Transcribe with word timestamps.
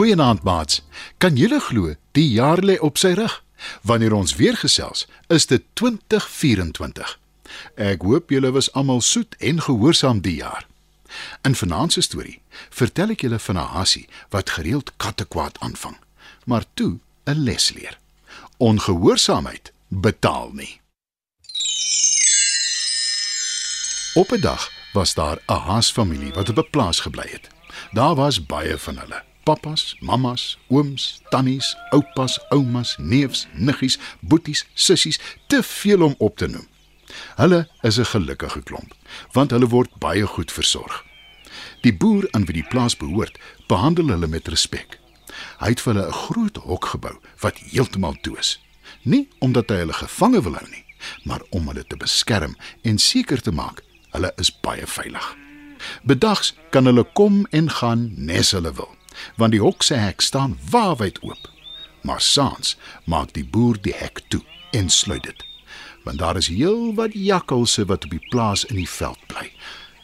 Goeienaand 0.00 0.42
maats. 0.42 0.80
Kan 1.18 1.36
julle 1.36 1.58
glo 1.60 1.94
die 2.16 2.30
jaar 2.32 2.62
lê 2.64 2.78
op 2.80 2.96
sy 2.96 3.10
rug? 3.18 3.34
Wanneer 3.84 4.14
ons 4.16 4.32
weer 4.38 4.56
gesels, 4.56 5.04
is 5.28 5.44
dit 5.50 5.60
2024. 5.76 7.10
Ek 7.76 8.06
hoop 8.08 8.32
julle 8.32 8.48
was 8.56 8.70
almal 8.72 9.04
soet 9.04 9.36
en 9.44 9.60
gehoorsaam 9.60 10.24
die 10.24 10.38
jaar. 10.38 10.64
In 11.44 11.52
vanaand 11.52 11.92
se 11.92 12.06
storie 12.08 12.40
vertel 12.72 13.12
ek 13.12 13.26
julle 13.28 13.42
van 13.50 13.60
'n 13.60 13.72
hasie 13.76 14.08
wat 14.32 14.56
gereeld 14.56 14.96
kattekwaad 14.96 15.60
aanvang, 15.60 16.00
maar 16.48 16.64
toe 16.74 16.96
'n 17.28 17.44
les 17.44 17.70
leer. 17.76 17.98
Ongehoorsaamheid 18.56 19.72
betaal 19.88 20.50
nie. 20.52 20.80
Op 24.14 24.32
'n 24.32 24.40
dag 24.40 24.70
was 24.92 25.14
daar 25.14 25.38
'n 25.46 25.60
haasfamilie 25.68 26.32
wat 26.32 26.48
op 26.48 26.58
'n 26.58 26.70
plaas 26.70 27.00
gebly 27.00 27.28
het. 27.28 27.48
Daar 27.92 28.14
was 28.14 28.46
baie 28.46 28.78
van 28.78 28.98
hulle. 28.98 29.28
Pappas, 29.44 29.96
mammas, 30.00 30.58
ooms, 30.68 31.20
tannies, 31.30 31.76
oupas, 31.90 32.38
oumas, 32.50 32.96
neefs, 32.98 33.46
niggies, 33.54 33.98
boeties, 34.20 34.66
sissies, 34.74 35.20
te 35.46 35.62
veel 35.62 36.02
om 36.02 36.14
op 36.18 36.36
te 36.36 36.46
noem. 36.46 36.66
Hulle 37.36 37.68
is 37.82 37.98
'n 37.98 38.04
gelukkige 38.04 38.62
klomp, 38.62 38.94
want 39.32 39.50
hulle 39.50 39.68
word 39.68 39.98
baie 39.98 40.26
goed 40.26 40.52
versorg. 40.52 41.04
Die 41.80 41.94
boer 41.94 42.28
aan 42.30 42.44
wie 42.44 42.54
die 42.54 42.68
plaas 42.68 42.96
behoort, 42.96 43.38
behandel 43.66 44.06
hulle 44.06 44.26
met 44.26 44.48
respek. 44.48 44.98
Hy 45.58 45.68
het 45.68 45.80
vir 45.80 45.94
hulle 45.94 46.06
'n 46.06 46.12
groot 46.12 46.56
hok 46.56 46.84
gebou 46.84 47.16
wat 47.40 47.58
heeltemal 47.58 48.16
toe 48.20 48.38
is. 48.38 48.60
Nie 49.02 49.28
omdat 49.38 49.70
hy 49.70 49.76
hulle 49.76 49.92
gevange 49.92 50.42
wil 50.42 50.54
hou 50.54 50.68
nie, 50.70 50.84
maar 51.24 51.42
om 51.50 51.66
hulle 51.66 51.84
te 51.86 51.96
beskerm 51.96 52.56
en 52.82 52.98
seker 52.98 53.40
te 53.40 53.52
maak 53.52 53.82
hulle 54.10 54.32
is 54.36 54.50
baie 54.60 54.86
veilig. 54.86 55.36
Bedags 56.02 56.54
kan 56.70 56.84
hulle 56.84 57.04
kom 57.12 57.46
en 57.50 57.70
gaan 57.70 58.12
nes 58.16 58.50
hulle 58.50 58.72
wil, 58.72 58.90
want 59.36 59.52
die 59.52 59.62
hok 59.62 59.82
se 59.82 59.94
hek 59.94 60.20
staan 60.20 60.58
waawyd 60.70 61.22
oop. 61.22 61.50
Maar 62.02 62.20
saans 62.20 62.76
maak 63.04 63.32
die 63.36 63.44
boer 63.44 63.80
die 63.80 63.94
hek 63.96 64.22
toe 64.28 64.42
en 64.72 64.90
sluit 64.90 65.22
dit. 65.22 65.44
Want 66.04 66.18
daar 66.18 66.36
is 66.36 66.48
heelwat 66.48 67.12
jakkalse 67.14 67.84
wat 67.84 68.04
op 68.04 68.10
die 68.10 68.26
plaas 68.30 68.64
in 68.64 68.76
die 68.80 68.88
veld 68.88 69.20
bly 69.26 69.52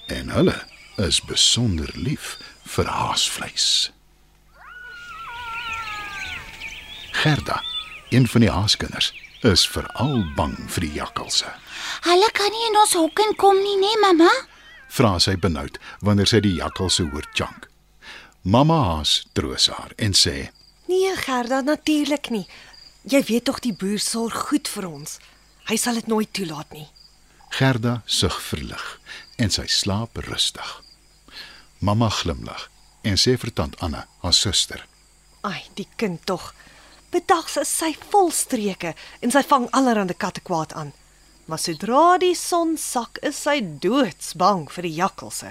en 0.06 0.28
hulle 0.30 0.56
is 0.96 1.20
besonder 1.20 1.90
lief 1.94 2.36
vir 2.62 2.86
haasvleis. 2.86 3.90
Gerda, 7.16 7.62
een 8.08 8.28
van 8.28 8.40
die 8.40 8.50
haaskinders, 8.50 9.12
is 9.40 9.66
veral 9.68 10.24
bang 10.36 10.54
vir 10.70 10.86
die 10.86 10.92
jakkalse. 10.98 11.48
Hulle 12.06 12.28
kan 12.36 12.52
nie 12.52 12.66
in 12.68 12.78
ons 12.80 12.94
hok 12.96 13.22
inkom 13.24 13.58
nie, 13.62 13.78
né, 13.80 13.92
mamma? 14.02 14.30
Vra 14.92 15.16
sy 15.20 15.36
benoud 15.40 15.80
wanneer 16.04 16.28
sy 16.30 16.42
die 16.44 16.56
jakkalse 16.58 17.08
hoor 17.10 17.26
chunk. 17.34 17.65
Mamma 18.46 18.74
haas 18.84 19.26
troos 19.34 19.66
haar 19.66 19.90
en 19.98 20.12
sê: 20.14 20.50
Nee, 20.86 21.16
Gerda, 21.16 21.60
natuurlik 21.60 22.28
nie. 22.30 22.44
Jy 23.02 23.20
weet 23.26 23.44
tog 23.48 23.56
die 23.58 23.72
boer 23.74 23.98
sorg 23.98 24.36
goed 24.46 24.68
vir 24.70 24.84
ons. 24.86 25.16
Hy 25.66 25.74
sal 25.74 25.98
dit 25.98 26.06
nooit 26.06 26.30
toelaat 26.30 26.70
nie. 26.70 26.86
Gerda 27.58 27.96
sug 28.06 28.36
verlig 28.38 28.84
en 29.42 29.50
sy 29.50 29.64
slaap 29.66 30.20
rustig. 30.28 30.68
Mamma 31.82 32.06
glimlag 32.20 32.68
en 33.02 33.18
sê 33.18 33.34
vir 33.34 33.50
tant 33.50 33.74
Anna, 33.82 34.04
haar 34.22 34.38
suster: 34.38 34.86
Ai, 35.42 35.66
die 35.74 35.88
kind 35.98 36.22
tog. 36.22 36.52
Bedags 37.10 37.58
is 37.58 37.74
sy 37.74 37.96
vol 38.14 38.30
streke 38.30 38.94
en 39.26 39.34
sy 39.34 39.42
vang 39.50 39.66
allerlei 39.74 40.14
katte 40.14 40.44
kwaad 40.46 40.76
aan. 40.78 40.94
Maar 41.50 41.64
sodra 41.64 42.06
die 42.22 42.38
son 42.38 42.78
sak, 42.78 43.18
is 43.26 43.42
sy 43.42 43.58
doodsbang 43.82 44.68
vir 44.70 44.86
die 44.86 44.96
jakkalse. 45.02 45.50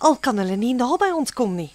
Al 0.00 0.16
kan 0.16 0.40
hulle 0.40 0.56
nie 0.56 0.72
naby 0.72 1.12
ons 1.12 1.36
kom 1.36 1.60
nie. 1.60 1.74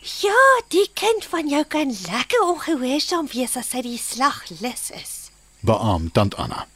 Ja, 0.00 0.62
die 0.68 0.88
kind 0.94 1.24
van 1.24 1.48
jou 1.48 1.64
kan 1.64 1.96
lekker 2.08 2.42
ongehoorsaam 2.42 3.28
wees 3.32 3.56
as 3.56 3.72
hy 3.76 3.82
die 3.86 3.98
slag 3.98 4.42
lus 4.60 4.90
is. 4.96 5.12
Beam 5.60 6.10
tant 6.12 6.34
Anna. 6.34 6.66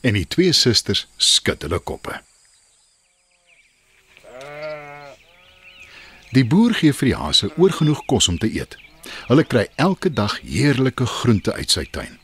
En 0.00 0.16
die 0.18 0.26
twee 0.26 0.52
susters 0.52 1.06
skud 1.16 1.62
hulle 1.62 1.78
koppe. 1.78 2.20
Die 6.34 6.42
boer 6.44 6.74
gee 6.74 6.92
vir 6.92 7.10
die 7.12 7.18
hase 7.18 7.52
oorgenoeg 7.54 8.02
kos 8.10 8.28
om 8.28 8.40
te 8.42 8.50
eet. 8.50 8.74
Hulle 9.28 9.44
kry 9.46 9.68
elke 9.78 10.10
dag 10.10 10.40
heerlike 10.42 11.06
groente 11.06 11.52
uit 11.54 11.70
sy 11.70 11.84
tuin. 11.94 12.18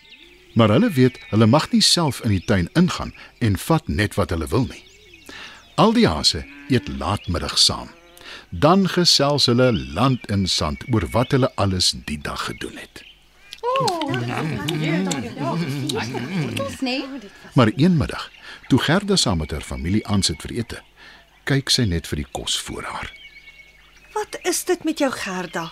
Maar 0.59 0.75
hulle 0.75 0.91
weet 0.97 1.21
hulle 1.31 1.47
mag 1.47 1.69
nie 1.71 1.84
self 1.84 2.19
in 2.27 2.34
die 2.34 2.43
tuin 2.45 2.67
ingaan 2.75 3.15
en 3.39 3.61
vat 3.69 3.87
net 3.87 4.19
wat 4.19 4.34
hulle 4.34 4.50
wil 4.50 4.67
nie. 4.67 4.83
Al 5.79 5.95
die 5.95 6.09
hase 6.11 6.43
eet 6.69 6.91
laatmiddag 6.99 7.55
saam. 7.59 7.93
Dan 8.51 8.89
gesels 8.89 9.47
hulle 9.47 9.73
land 9.73 10.27
en 10.27 10.47
sand 10.49 10.85
oor 10.93 11.07
wat 11.11 11.31
hulle 11.37 11.53
alles 11.55 11.93
die 12.05 12.19
dag 12.19 12.45
gedoen 12.45 12.77
het. 12.77 13.05
Maar 17.55 17.73
een 17.77 17.97
middag, 17.97 18.31
toe 18.69 18.79
Gerda 18.79 19.17
saam 19.17 19.39
met 19.39 19.51
haar 19.51 19.65
familie 19.65 20.07
aansit 20.07 20.41
vir 20.43 20.53
ete, 20.53 20.83
kyk 21.45 21.71
sy 21.71 21.87
net 21.89 22.09
vir 22.11 22.23
die 22.23 22.31
kos 22.33 22.59
voor 22.61 22.83
haar. 22.83 23.13
Wat 24.15 24.39
is 24.43 24.65
dit 24.65 24.85
met 24.85 24.99
jou 24.99 25.11
Gerda? 25.12 25.71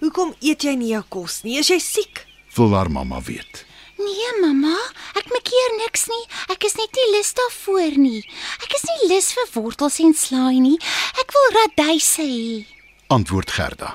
Hoekom 0.00 0.34
eet 0.40 0.64
jy 0.66 0.74
nie 0.76 0.92
jou 0.92 1.04
kos 1.08 1.40
nie? 1.46 1.56
Is 1.58 1.70
jy 1.72 1.78
siek? 1.80 2.26
Wil 2.56 2.74
haar 2.76 2.90
mamma 2.92 3.20
weet. 3.24 3.64
Nee, 3.96 4.30
mamma, 4.42 4.76
ek 5.16 5.28
maak 5.32 5.48
hier 5.48 5.74
niks 5.80 6.06
nie. 6.10 6.24
Ek 6.52 6.64
is 6.68 6.76
net 6.76 6.92
nie 6.98 7.06
lus 7.16 7.32
daarvoor 7.38 7.96
nie. 7.96 8.22
Ek 8.64 8.74
is 8.76 8.84
nie 8.90 9.08
lus 9.14 9.30
vir 9.32 9.48
wortels 9.54 9.98
en 10.04 10.12
slaai 10.14 10.60
nie. 10.60 10.76
Ek 11.20 11.32
wil 11.32 11.54
radyse 11.56 12.26
hê. 12.26 12.66
Antwoord 13.08 13.50
Gerda. 13.56 13.94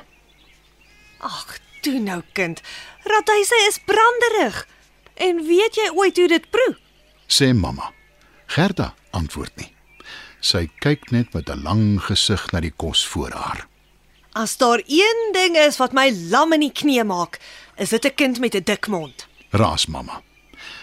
Ag, 1.22 1.60
toe 1.86 2.00
nou 2.02 2.22
kind. 2.34 2.64
Radyse 3.06 3.62
is 3.68 3.78
branderig. 3.86 4.64
En 5.22 5.44
weet 5.46 5.78
jy 5.78 5.90
ooit 5.94 6.18
hoe 6.18 6.28
dit 6.32 6.50
proe? 6.50 6.76
Sê 7.30 7.52
mamma. 7.54 7.92
Gerda 8.50 8.96
antwoord 9.16 9.54
nie. 9.62 9.70
Sy 10.42 10.66
kyk 10.82 11.12
net 11.14 11.34
met 11.34 11.50
'n 11.50 11.62
lang 11.64 12.02
gesig 12.02 12.52
na 12.52 12.60
die 12.60 12.74
kos 12.74 13.06
voor 13.06 13.32
haar. 13.32 13.68
As 14.34 14.58
daar 14.58 14.82
een 14.88 15.32
ding 15.34 15.58
is 15.58 15.78
wat 15.78 15.94
my 15.94 16.10
lam 16.32 16.54
in 16.54 16.60
die 16.60 16.72
knie 16.72 17.04
maak, 17.04 17.40
is 17.78 17.90
dit 17.90 18.06
'n 18.06 18.16
kind 18.16 18.40
met 18.40 18.56
'n 18.56 18.64
dik 18.64 18.88
mond. 18.88 19.28
Raas 19.52 19.86
mamma. 19.88 20.22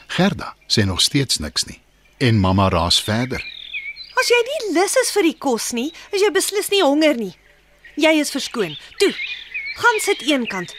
Gerda 0.09 0.55
sê 0.67 0.85
nog 0.85 1.01
steeds 1.01 1.39
niks 1.39 1.65
nie. 1.65 1.81
En 2.19 2.39
mamma 2.39 2.69
raas 2.69 3.01
verder. 3.03 3.45
As 4.19 4.29
jy 4.29 4.41
nie 4.45 4.75
lus 4.75 4.97
is 4.99 5.13
vir 5.15 5.29
die 5.29 5.39
kos 5.39 5.71
nie, 5.73 5.93
is 6.13 6.21
jy 6.25 6.31
beslis 6.35 6.69
nie 6.73 6.83
honger 6.83 7.17
nie. 7.17 7.35
Jy 7.97 8.13
is 8.21 8.33
verskoon. 8.35 8.75
Toe. 8.99 9.13
Gaan 9.79 10.01
sit 10.03 10.25
eenkant. 10.27 10.75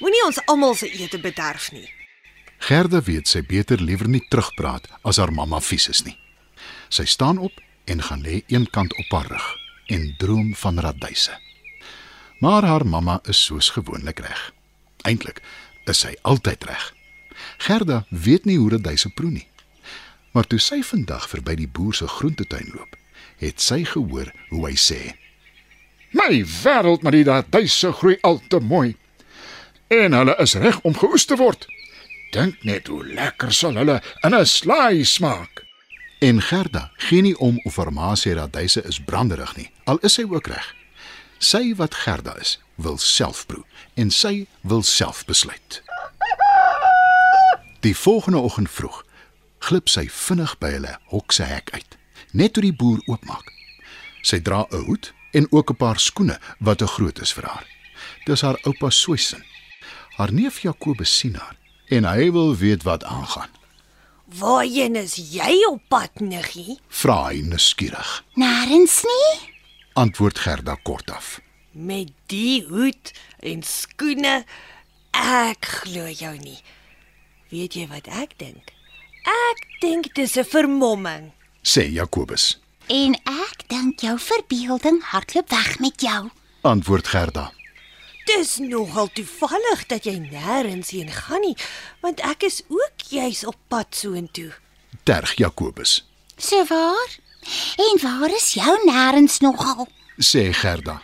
Moenie 0.00 0.22
ons 0.26 0.38
almal 0.46 0.76
se 0.76 0.90
ete 0.90 1.18
bederf 1.18 1.70
nie. 1.72 1.88
Gerda 2.62 3.00
weet 3.02 3.26
sy 3.26 3.42
beter 3.42 3.82
liewer 3.82 4.08
nie 4.08 4.22
terugpraat 4.30 4.86
as 5.02 5.18
haar 5.18 5.32
mamma 5.34 5.60
vies 5.60 5.88
is 5.90 6.04
nie. 6.06 6.14
Sy 6.92 7.08
staan 7.10 7.40
op 7.42 7.58
en 7.90 8.02
gaan 8.02 8.22
lê 8.22 8.42
eenkant 8.52 8.94
op 8.94 9.14
haar 9.16 9.30
rug 9.34 9.48
en 9.90 10.14
droom 10.18 10.54
van 10.54 10.78
radyse. 10.78 11.34
Maar 12.38 12.62
haar 12.66 12.86
mamma 12.86 13.20
is 13.26 13.44
soos 13.44 13.72
gewoonlik 13.74 14.22
reg. 14.22 14.50
Eintlik 15.02 15.42
is 15.90 16.04
sy 16.04 16.14
altyd 16.22 16.64
reg. 16.70 16.92
Gerda 17.58 18.04
weet 18.08 18.44
nie 18.44 18.58
hoe 18.58 18.70
radyse 18.70 19.08
proe 19.08 19.30
nie. 19.30 19.46
Maar 20.32 20.46
toe 20.48 20.58
sy 20.58 20.80
vandag 20.82 21.28
verby 21.28 21.54
die 21.60 21.68
boer 21.68 21.94
se 21.94 22.08
groentetuin 22.08 22.70
loop, 22.74 22.96
het 23.42 23.60
sy 23.60 23.82
gehoor 23.84 24.32
hoe 24.50 24.66
hy 24.66 24.76
sê: 24.76 25.00
My 26.12 26.44
wêreld, 26.44 27.02
maar 27.02 27.16
die 27.16 27.24
radyse 27.24 27.92
groei 27.92 28.18
al 28.22 28.40
te 28.48 28.60
mooi. 28.60 28.96
En 29.92 30.12
hulle 30.16 30.36
is 30.40 30.54
reg 30.54 30.80
om 30.80 30.96
geoes 30.96 31.24
te 31.28 31.36
word. 31.36 31.66
Dink 32.32 32.62
net 32.64 32.88
hoe 32.88 33.04
lekker 33.04 33.52
sal 33.52 33.76
hulle 33.76 34.00
in 34.24 34.34
'n 34.34 34.46
slaai 34.46 35.04
smaak. 35.04 35.64
En 36.20 36.40
Gerda 36.40 36.90
gee 36.96 37.22
nie 37.22 37.38
om 37.38 37.60
of 37.64 37.76
haar 37.76 37.92
ma 37.92 38.14
sê 38.14 38.32
radyse 38.34 38.82
is 38.86 39.00
branderig 39.00 39.56
nie, 39.56 39.70
al 39.84 39.98
is 40.02 40.14
sy 40.14 40.22
ook 40.22 40.46
reg. 40.46 40.74
Sy 41.38 41.74
wat 41.74 41.94
Gerda 41.94 42.36
is, 42.40 42.58
wil 42.74 42.98
self 42.98 43.46
proe 43.46 43.64
en 43.94 44.10
sy 44.10 44.46
wil 44.60 44.82
self 44.82 45.24
besluit. 45.24 45.82
Die 47.82 47.96
volgende 47.96 48.38
oggend 48.38 48.70
vroeg 48.70 49.04
glip 49.58 49.88
sy 49.90 50.04
vinnig 50.06 50.52
by 50.62 50.68
hulle 50.76 50.92
hok 51.10 51.34
se 51.34 51.46
hek 51.46 51.72
uit, 51.74 51.96
net 52.30 52.52
toe 52.54 52.62
die 52.62 52.74
boer 52.78 53.00
oopmaak. 53.10 53.48
Sy 54.22 54.38
dra 54.38 54.66
'n 54.70 54.84
hoed 54.86 55.10
en 55.34 55.46
ook 55.50 55.70
'n 55.70 55.76
paar 55.76 55.98
skoene 55.98 56.38
wat 56.60 56.78
te 56.78 56.86
groot 56.86 57.18
is 57.20 57.32
vir 57.32 57.46
haar. 57.46 57.66
Dis 58.26 58.40
haar 58.40 58.58
oupa 58.62 58.90
Soysin. 58.90 59.42
Haar 60.16 60.32
neef 60.32 60.60
Jakobus 60.62 61.18
sien 61.18 61.34
haar 61.34 61.56
en 61.88 62.04
hy 62.04 62.30
wil 62.30 62.56
weet 62.56 62.82
wat 62.82 63.04
aangaan. 63.04 63.50
Waarheen 64.38 64.96
is 64.96 65.16
jy 65.16 65.64
op 65.66 65.82
pad, 65.88 66.20
niggie? 66.20 66.78
Vra 66.88 67.26
hy 67.26 67.40
nuuskierig. 67.40 68.24
Nêrens 68.34 69.02
nie. 69.02 69.50
Antwoord 69.92 70.38
Gerda 70.38 70.74
kortaf. 70.82 71.40
Met 71.72 72.12
die 72.26 72.64
hoed 72.68 73.12
en 73.38 73.62
skoene, 73.62 74.44
ek 75.10 75.66
glo 75.66 76.06
jou 76.08 76.38
nie. 76.38 76.62
Weet 77.52 77.74
jy 77.76 77.86
wat 77.90 78.08
ek 78.08 78.36
dink? 78.40 78.72
Ek 79.28 79.58
dink 79.82 80.08
dis 80.16 80.36
'n 80.36 80.44
vermomming. 80.44 81.32
Sê 81.62 81.84
Jakobus. 81.92 82.58
En 82.88 83.14
ek 83.24 83.68
dink 83.68 84.00
jou 84.00 84.18
verbeelding 84.18 85.02
hardloop 85.02 85.50
weg 85.50 85.78
met 85.78 86.00
jou. 86.00 86.30
Antwoord 86.62 87.06
Gerda. 87.08 87.52
Dis 88.26 88.56
nogal 88.58 89.08
toevallig 89.12 89.86
dat 89.86 90.04
jy 90.04 90.18
nêrens 90.18 90.90
heen 90.90 91.10
gaan 91.10 91.40
nie, 91.40 91.56
want 92.00 92.20
ek 92.20 92.42
is 92.42 92.62
ook 92.68 92.96
juis 93.10 93.44
op 93.44 93.56
pad 93.68 93.86
soontoe. 93.94 94.52
Terg 95.04 95.34
Jakobus, 95.36 96.04
So 96.38 96.64
waar? 96.64 97.18
En 97.76 97.98
waar 98.02 98.30
is 98.30 98.54
jou 98.54 98.78
nêrens 98.86 99.38
nogal? 99.40 99.88
sê 100.18 100.52
Gerda. 100.52 101.02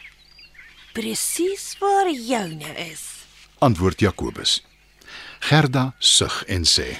Presies 0.93 1.77
waar 1.81 2.11
joune 2.11 2.75
is. 2.91 3.03
Antwoord 3.59 4.01
Jakobus. 4.01 4.63
Gerda 5.39 5.95
sug 5.99 6.45
en 6.47 6.65
sê: 6.65 6.99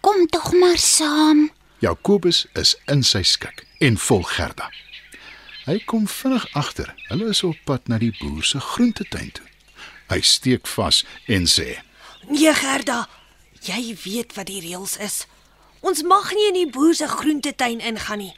Kom 0.00 0.26
tog 0.26 0.52
maar 0.52 0.78
saam. 0.78 1.50
Jakobus 1.78 2.46
is 2.52 2.76
in 2.86 3.02
sy 3.02 3.22
skik 3.22 3.66
en 3.78 3.98
volg 3.98 4.30
Gerda. 4.36 4.70
Hy 5.64 5.78
kom 5.88 6.06
vinnig 6.08 6.46
agter. 6.52 6.94
Hulle 7.08 7.28
is 7.32 7.42
op 7.42 7.56
pad 7.64 7.88
na 7.88 7.98
die 7.98 8.12
boer 8.20 8.44
se 8.44 8.60
groentetuin 8.60 9.32
toe. 9.32 9.46
Hy 10.12 10.20
steek 10.20 10.66
vas 10.76 11.02
en 11.26 11.48
sê: 11.48 11.80
Nee 12.28 12.54
Gerda, 12.54 13.04
jy 13.64 13.96
weet 14.04 14.36
wat 14.36 14.48
die 14.48 14.60
reëls 14.64 14.98
is. 15.00 15.24
Ons 15.84 16.04
mag 16.08 16.30
nie 16.32 16.48
in 16.48 16.58
die 16.62 16.70
boer 16.72 16.94
se 16.96 17.08
groentetuin 17.08 17.80
ingaan 17.80 18.22
nie. 18.24 18.34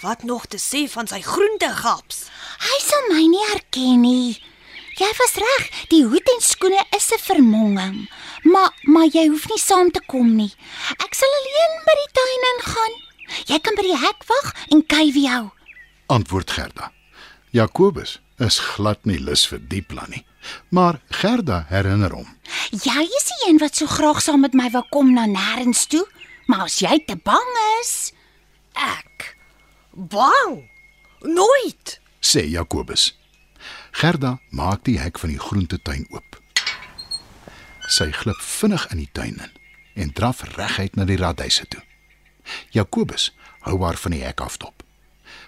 Wat 0.00 0.22
nog 0.22 0.46
te 0.46 0.60
sê 0.62 0.86
van 0.88 1.08
sy 1.10 1.18
groentegaps? 1.24 2.28
Hy 2.62 2.78
sal 2.84 3.08
my 3.10 3.24
nie 3.26 3.44
herken 3.50 4.00
nie. 4.04 4.38
Jy 4.98 5.08
was 5.18 5.34
reg, 5.38 5.66
die 5.92 6.02
hoed 6.04 6.28
en 6.34 6.40
skoene 6.42 6.82
is 6.96 7.10
'n 7.12 7.18
vermonging. 7.18 8.10
Maar 8.42 8.70
maar 8.82 9.06
jy 9.12 9.28
hoef 9.28 9.48
nie 9.48 9.58
saam 9.58 9.90
te 9.90 10.00
kom 10.06 10.36
nie. 10.36 10.52
Ek 11.04 11.14
sal 11.14 11.28
alleen 11.40 11.74
by 11.86 11.94
die 12.02 12.12
tuin 12.18 12.44
ingaan. 12.52 12.94
Jy 13.46 13.58
kan 13.60 13.74
by 13.74 13.82
die 13.82 13.96
hek 13.96 14.24
wag 14.26 14.54
en 14.70 14.86
kyk 14.86 15.12
wie 15.14 15.28
jou. 15.28 15.50
Antwoord 16.06 16.50
Gerda. 16.50 16.92
Jakobus 17.52 18.18
is 18.38 18.58
glad 18.58 19.04
nie 19.04 19.18
lus 19.18 19.46
vir 19.46 19.58
die 19.68 19.82
plan 19.82 20.10
nie. 20.10 20.24
Maar 20.70 21.00
Gerda 21.10 21.66
herinner 21.68 22.10
hom. 22.12 22.38
Jy 22.70 23.02
is 23.02 23.24
die 23.24 23.48
een 23.48 23.58
wat 23.58 23.76
so 23.76 23.86
graag 23.86 24.20
saam 24.22 24.40
met 24.40 24.54
my 24.54 24.70
wil 24.70 24.86
kom 24.90 25.12
na 25.14 25.26
nêrens 25.26 25.86
toe, 25.86 26.06
maar 26.46 26.60
as 26.64 26.78
jy 26.78 27.04
te 27.06 27.16
bang 27.16 27.56
is, 27.80 28.12
Ek 28.74 29.36
bang. 29.92 30.70
Nooit. 31.22 32.00
sê 32.20 32.46
Jakobus. 32.50 33.16
Gerda 33.90 34.38
maak 34.50 34.84
die 34.84 34.98
hek 35.00 35.18
van 35.18 35.32
die 35.32 35.40
groentetuin 35.40 36.06
oop. 36.10 36.40
Sy 37.88 38.10
glip 38.12 38.40
vinnig 38.44 38.86
in 38.92 39.00
die 39.02 39.10
tuin 39.12 39.38
in 39.38 39.54
en 39.98 40.12
draf 40.12 40.42
reguit 40.56 40.94
na 40.96 41.04
die 41.04 41.18
radyse 41.18 41.66
toe. 41.66 41.82
Jakobus 42.70 43.32
hou 43.66 43.80
haar 43.82 43.98
van 43.98 44.14
die 44.14 44.22
hek 44.22 44.40
af 44.40 44.56
dop. 44.62 44.84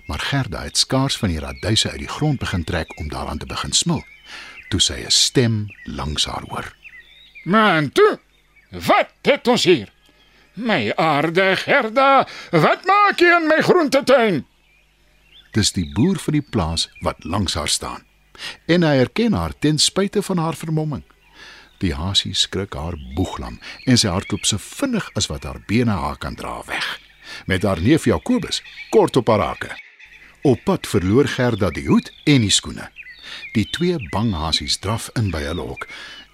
Maar 0.09 0.19
Gerda 0.19 0.65
het 0.67 0.77
skaars 0.77 1.17
van 1.17 1.31
die 1.31 1.41
radyse 1.41 1.91
uit 1.91 2.03
die 2.03 2.11
grond 2.11 2.39
begin 2.39 2.65
trek 2.65 2.99
om 2.99 3.09
daaraan 3.09 3.39
te 3.39 3.47
begin 3.47 3.73
smil, 3.73 4.03
toe 4.69 4.81
sy 4.81 5.05
'n 5.07 5.11
stem 5.11 5.67
langs 5.85 6.27
haar 6.27 6.45
hoor. 6.49 6.75
Man 7.45 7.93
toe. 7.93 8.19
Wat 8.71 9.13
het 9.23 9.49
ons 9.49 9.65
hier? 9.65 9.93
My 10.55 10.93
aarde 10.97 11.57
Gerda, 11.57 12.27
wat 12.51 12.85
maak 12.85 13.19
jy 13.19 13.37
in 13.37 13.47
my 13.47 13.61
groentetuin? 13.63 14.47
Dis 15.53 15.73
die 15.73 15.93
boer 15.95 16.19
van 16.19 16.33
die 16.33 16.47
plaas 16.51 16.89
wat 17.01 17.25
langs 17.25 17.55
haar 17.55 17.69
staan. 17.69 18.10
En 18.67 18.83
hy 18.83 18.95
herken 18.97 19.33
haar 19.33 19.55
ten 19.59 19.79
spyte 19.79 20.23
van 20.23 20.39
haar 20.39 20.57
vermomming. 20.57 21.05
Die 21.81 21.95
hasie 21.95 22.35
skrik 22.35 22.75
haar 22.77 22.97
boeglam 23.17 23.59
en 23.89 23.99
sy 23.99 24.11
hardloop 24.13 24.45
so 24.45 24.61
vinnig 24.61 25.07
as 25.17 25.31
wat 25.33 25.47
haar 25.49 25.63
bene 25.67 25.97
haar 25.97 26.19
kan 26.21 26.37
dra 26.37 26.61
weg. 26.69 26.99
Met 27.47 27.63
haar 27.63 27.81
neef 27.81 28.05
Jakobus 28.05 28.63
kort 28.91 29.17
op 29.17 29.29
haar 29.33 29.41
hake. 29.41 29.71
Op 30.43 30.65
pad 30.65 30.87
verloor 30.87 31.29
Gerda 31.29 31.71
die 31.71 31.87
hoed 31.89 32.13
en 32.25 32.45
die 32.45 32.53
skoene. 32.53 32.91
Die 33.55 33.67
twee 33.71 33.97
bang 34.13 34.35
hasies 34.35 34.79
draf 34.79 35.09
in 35.17 35.31
by 35.33 35.43
hulle 35.47 35.65
hok 35.73 35.87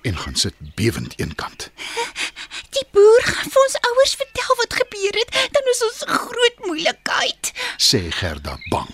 en 0.07 0.19
gaan 0.19 0.39
sit 0.39 0.55
bewend 0.79 1.15
eenkant. 1.19 1.71
die 2.77 2.87
boer 2.95 3.27
gaan 3.27 3.51
vir 3.51 3.63
ons 3.65 3.81
ouers 3.91 4.15
vertel 4.21 4.61
wat 4.61 4.79
gebeur 4.83 5.19
het, 5.23 5.41
dan 5.55 5.73
is 5.73 5.83
ons 5.89 6.05
groot 6.11 6.63
moeilikheid. 6.67 7.53
Sê 7.79 8.07
Gerda 8.15 8.59
bang. 8.71 8.91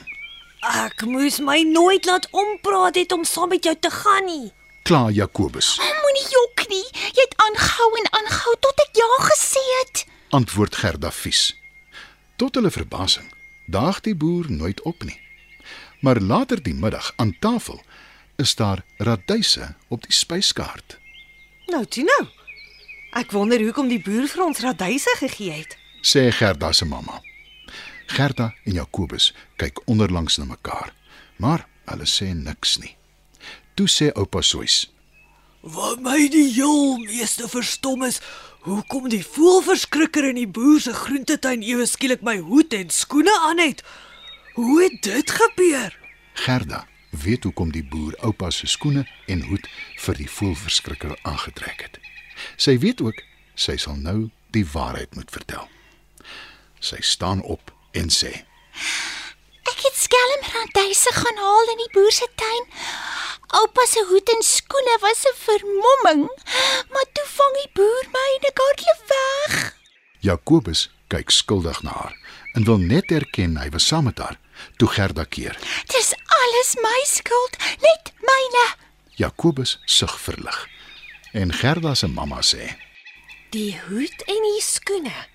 Ek 0.63 1.03
moes 1.11 1.41
my 1.43 1.63
nooit 1.67 2.05
laat 2.07 2.29
ompraat 2.31 2.95
het 2.95 3.13
om 3.13 3.25
saam 3.27 3.49
met 3.51 3.65
jou 3.67 3.75
te 3.81 3.91
gaan 3.91 4.25
nie. 4.31 4.53
Kla 4.87 5.09
Jakobus. 5.11 5.75
Moenie 5.79 6.29
jok 6.31 6.63
nie. 6.71 6.85
Jy 6.93 7.25
het 7.25 7.35
aangehou 7.47 7.89
en 7.99 8.07
aangehou 8.19 8.55
tot 8.63 8.83
ek 8.85 8.95
ja 9.01 9.09
gesê 9.27 9.63
het. 9.81 10.05
antwoord 10.31 10.77
Gerda 10.77 11.11
vies. 11.11 11.57
Tot 12.37 12.55
hulle 12.55 12.71
verbasing 12.71 13.27
daag 13.67 14.01
die 14.01 14.15
boer 14.15 14.47
nooit 14.51 14.81
op 14.83 15.03
nie. 15.03 15.19
Maar 16.01 16.21
later 16.21 16.63
die 16.63 16.75
middag 16.75 17.13
aan 17.17 17.35
tafel 17.39 17.83
is 18.37 18.55
daar 18.55 18.85
radyse 18.97 19.75
op 19.89 20.03
die 20.03 20.13
spyskaart. 20.13 20.99
Nou, 21.67 21.85
toe 21.87 22.05
nou. 22.05 22.23
Ek 23.13 23.31
wonder 23.31 23.61
hoekom 23.61 23.89
die 23.89 24.01
boer 24.03 24.27
vir 24.29 24.45
ons 24.45 24.63
radyse 24.65 25.15
gegee 25.19 25.53
het. 25.53 25.77
Sê 26.03 26.31
Gerda 26.33 26.73
se 26.73 26.85
mamma. 26.85 27.21
Gerda 28.13 28.51
en 28.65 28.73
Jakobus 28.77 29.31
kyk 29.57 29.81
onderlangs 29.89 30.37
na 30.37 30.45
mekaar, 30.45 30.93
maar 31.41 31.65
hulle 31.89 32.05
sê 32.05 32.33
niks 32.37 32.77
nie. 32.83 32.93
Toe 33.75 33.89
sê 33.89 34.11
oupa 34.13 34.43
Soys: 34.45 34.91
Wat 35.65 36.03
my 36.05 36.29
die 36.29 36.51
heel 36.53 36.99
meeste 37.07 37.49
verstom 37.49 38.05
is, 38.05 38.21
hoekom 38.69 39.09
die 39.09 39.25
voelverskrikker 39.25 40.29
in 40.29 40.43
die 40.43 40.51
boer 40.59 40.81
se 40.85 40.93
groentetuin 40.93 41.65
ewe 41.65 41.89
skielik 41.89 42.21
my 42.27 42.37
hoed 42.45 42.77
en 42.77 42.93
skoene 42.93 43.33
aan 43.49 43.65
het. 43.65 43.81
Hoe 44.61 44.83
het 44.83 45.01
dit 45.03 45.37
gebeur? 45.41 45.97
Gerda 46.45 46.85
weet 47.25 47.49
hoekom 47.49 47.73
die 47.73 47.85
boer 47.85 48.13
oupa 48.21 48.51
se 48.53 48.69
skoene 48.69 49.07
en 49.27 49.49
hoed 49.49 49.69
vir 50.05 50.21
die 50.21 50.29
voelverskrikker 50.29 51.17
aangetrek 51.23 51.87
het. 51.89 52.01
Sy 52.61 52.77
weet 52.79 53.01
ook 53.01 53.25
sy 53.55 53.81
sal 53.81 53.97
nou 53.97 54.29
die 54.53 54.67
waarheid 54.69 55.17
moet 55.17 55.33
vertel. 55.33 55.65
Sy 56.81 57.01
staan 57.01 57.41
op 57.41 57.73
en 57.93 58.11
sê: 58.11 58.33
Ek 59.71 59.81
het 59.87 59.97
skelm 59.97 60.43
radyse 60.55 61.13
gaan 61.17 61.41
haal 61.45 61.73
in 61.75 61.83
die 61.85 61.93
boer 61.95 62.13
se 62.13 62.29
tuin. 62.35 62.65
Oupa 63.61 63.85
se 63.87 64.05
hoed 64.09 64.29
en 64.35 64.43
skoene 64.43 64.97
was 65.01 65.25
'n 65.29 65.37
vermomming, 65.47 66.23
maar 66.93 67.09
toe 67.13 67.29
vang 67.37 67.55
die 67.61 67.73
boer 67.79 68.07
my 68.17 68.29
en 68.37 68.49
ek 68.51 68.63
hardloop 68.65 69.03
weg. 69.15 69.75
Jakobus 70.21 70.91
kyk 71.09 71.31
skuldig 71.31 71.83
na 71.83 71.91
haar 71.91 72.17
en 72.55 72.65
wil 72.65 72.79
net 72.79 73.11
erken 73.11 73.57
hy 73.57 73.69
was 73.69 73.87
saam 73.87 74.05
met 74.05 74.19
haar 74.19 74.39
toe 74.77 74.89
Gerda 74.89 75.25
keer. 75.25 75.59
Dis 75.87 76.15
alles 76.41 76.71
my 76.83 77.01
skuld, 77.05 77.57
net 77.81 78.13
myne. 78.21 78.67
Jakobus 79.17 79.81
sug 79.85 80.21
verlig. 80.21 80.69
En 81.33 81.53
Gerda 81.53 81.95
se 81.95 82.09
mamma 82.09 82.41
sê: 82.43 82.77
Die 83.51 83.81
hoed 83.89 84.23
en 84.27 84.43
die 84.43 84.63
skoene 84.63 85.32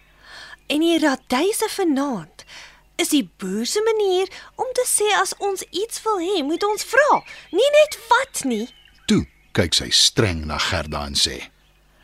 en 0.68 0.84
die 0.84 1.00
radyse 1.00 1.70
vanaand 1.70 2.46
is 2.98 3.14
die 3.14 3.30
boer 3.38 3.66
se 3.66 3.82
manier 3.86 4.30
om 4.56 4.70
te 4.74 4.86
sê 4.90 5.08
as 5.22 5.36
ons 5.38 5.64
iets 5.70 6.02
wil 6.06 6.18
hê, 6.22 6.42
moet 6.44 6.64
ons 6.66 6.84
vra, 6.84 7.22
nie 7.52 7.70
net 7.78 7.98
vat 8.10 8.44
nie. 8.44 8.68
"Toe," 9.06 9.26
kyk 9.54 9.74
sy 9.74 9.90
streng 9.90 10.46
na 10.46 10.58
Gerda 10.58 11.06
en 11.06 11.14
sê. 11.14 11.50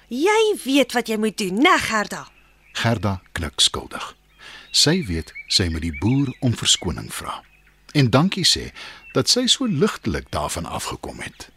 Jy 0.10 0.58
weet 0.63 0.93
wat 0.93 1.08
jy 1.08 1.17
moet 1.17 1.38
doen, 1.38 1.62
né, 1.62 1.77
Gerda? 1.77 2.27
Gerda 2.74 3.22
knik 3.34 3.62
skuldig. 3.62 4.15
Sy 4.72 5.03
weet 5.05 5.34
sy 5.48 5.70
moet 5.70 5.82
die 5.82 5.98
boer 6.01 6.34
om 6.41 6.53
verskoning 6.58 7.13
vra. 7.13 7.41
En 7.93 8.10
dankie 8.10 8.46
sê 8.46 8.72
dat 9.13 9.29
sy 9.29 9.46
so 9.48 9.65
ligtelik 9.65 10.32
daarvan 10.34 10.65
afgekom 10.65 11.22
het. 11.22 11.50